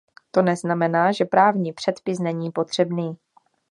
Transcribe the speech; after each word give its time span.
To 0.31 0.41
neznamená, 0.41 1.11
že 1.11 1.25
právní 1.25 1.73
předpis 1.73 2.19
není 2.19 2.51
potřebný. 2.51 3.17